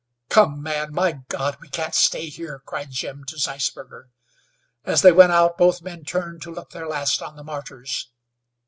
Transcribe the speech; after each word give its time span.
"Come, 0.29 0.63
man, 0.63 0.95
my 0.95 1.11
God! 1.29 1.57
We 1.61 1.69
can't 1.69 1.93
stay 1.93 2.27
here!" 2.29 2.63
cried 2.65 2.89
Jim 2.89 3.23
to 3.25 3.37
Zeisberger. 3.37 4.09
As 4.83 5.03
they 5.03 5.11
went 5.11 5.31
out 5.31 5.59
both 5.59 5.83
men 5.83 6.05
turned 6.05 6.41
to 6.41 6.51
look 6.51 6.71
their 6.71 6.87
last 6.87 7.21
on 7.21 7.35
the 7.35 7.43
martyrs. 7.43 8.09